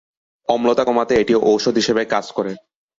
অম্লতা 0.47 0.83
কমাতে 0.85 1.13
এটি 1.21 1.33
ঔষধ 1.43 1.75
হিসাবে 1.81 2.03
কাজ 2.13 2.25
করে। 2.37 2.51